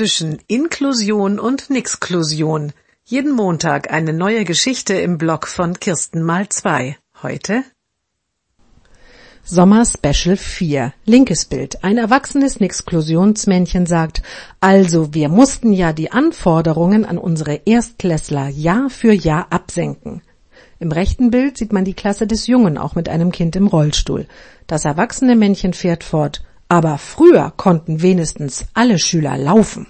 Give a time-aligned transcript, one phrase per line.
[0.00, 2.72] zwischen Inklusion und Nixklusion.
[3.04, 6.96] Jeden Montag eine neue Geschichte im Blog von Kirsten mal zwei.
[7.22, 7.64] Heute
[9.44, 10.94] Sommer Special 4.
[11.04, 11.84] Linkes Bild.
[11.84, 14.22] Ein erwachsenes Nixklusionsmännchen sagt,
[14.58, 20.22] also wir mussten ja die Anforderungen an unsere Erstklässler Jahr für Jahr absenken.
[20.78, 24.26] Im rechten Bild sieht man die Klasse des Jungen, auch mit einem Kind im Rollstuhl.
[24.66, 29.88] Das erwachsene Männchen fährt fort, aber früher konnten wenigstens alle Schüler laufen.